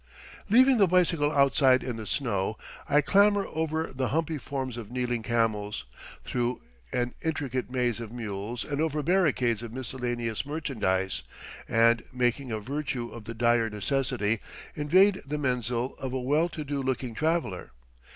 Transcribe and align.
Leaving 0.49 0.79
the 0.79 0.87
bicycle 0.87 1.31
outside 1.31 1.83
in 1.83 1.95
the 1.95 2.07
snow, 2.07 2.57
I 2.89 3.01
clamber 3.01 3.45
over 3.45 3.91
the 3.93 4.07
humpy 4.07 4.39
forms 4.39 4.75
of 4.75 4.89
kneeling 4.89 5.21
camels, 5.21 5.85
through 6.23 6.59
an 6.91 7.13
intricate 7.21 7.69
maze 7.69 7.99
of 7.99 8.11
mules 8.11 8.65
and 8.65 8.81
over 8.81 9.03
barricades 9.03 9.61
of 9.61 9.71
miscellaneous 9.71 10.43
merchandise, 10.43 11.21
and, 11.67 12.03
making 12.11 12.51
a 12.51 12.59
virtue 12.59 13.09
of 13.11 13.25
dire 13.37 13.69
necessity, 13.69 14.39
invade 14.73 15.21
the 15.23 15.37
menzil 15.37 15.95
of 15.99 16.13
a 16.13 16.19
well 16.19 16.49
to 16.49 16.63
do 16.63 16.81
looking 16.81 17.13
traveller. 17.13 17.71